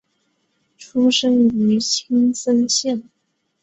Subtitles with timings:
[0.79, 3.03] 出身于青森县。